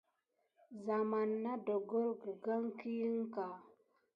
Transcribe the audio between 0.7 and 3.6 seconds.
Zamane nà ɗongole gəlgane kiyan kā.